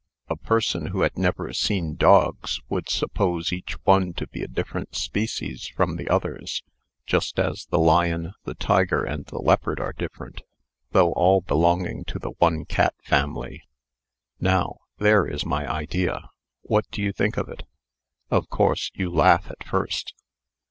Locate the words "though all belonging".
10.89-12.03